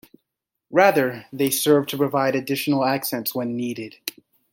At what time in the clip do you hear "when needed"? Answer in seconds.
3.35-3.97